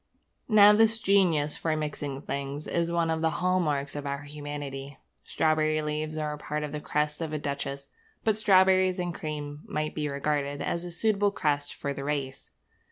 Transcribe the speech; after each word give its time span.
Now 0.49 0.73
this 0.73 0.97
genius 0.97 1.57
for 1.57 1.77
mixing 1.77 2.23
things 2.23 2.65
is 2.65 2.91
one 2.91 3.11
of 3.11 3.21
the 3.21 3.29
hall 3.37 3.59
marks 3.59 3.95
of 3.95 4.07
our 4.07 4.23
humanity. 4.23 4.97
Strawberry 5.23 5.79
leaves 5.83 6.17
are 6.17 6.35
part 6.39 6.63
of 6.63 6.71
the 6.71 6.81
crest 6.81 7.21
of 7.21 7.33
a 7.33 7.37
duchess; 7.37 7.91
but 8.23 8.35
strawberries 8.35 8.97
and 8.97 9.13
cream 9.13 9.61
might 9.67 9.93
be 9.93 10.09
regarded 10.09 10.59
as 10.59 10.85
a 10.85 10.89
suitable 10.91 11.29
crest 11.29 11.75
for 11.75 11.93
the 11.93 12.03
race. 12.03 12.49